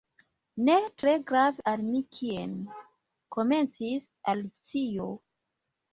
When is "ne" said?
0.69-0.77